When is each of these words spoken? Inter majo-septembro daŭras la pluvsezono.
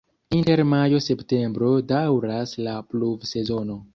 Inter 0.35 0.61
majo-septembro 0.69 1.69
daŭras 1.93 2.57
la 2.69 2.75
pluvsezono. 2.95 3.81